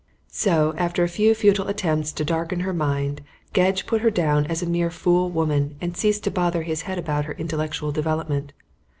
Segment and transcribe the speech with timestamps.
[0.31, 3.21] So, after a few futile attempts to darken her mind,
[3.53, 6.97] Gedge put her down as a mere fool woman, and ceased to bother his head
[6.97, 8.51] about her intellectual development.